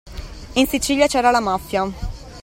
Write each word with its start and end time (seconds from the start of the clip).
In 0.55 0.65
Sicilia 0.65 1.05
c’era 1.05 1.29
la 1.29 1.39
Mafia. 1.39 1.87